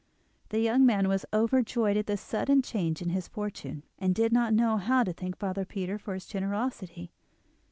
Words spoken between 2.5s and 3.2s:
change in